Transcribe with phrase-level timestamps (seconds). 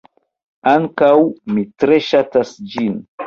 [0.71, 1.09] Ankaŭ
[1.57, 2.99] mi tre ŝatas ĝin.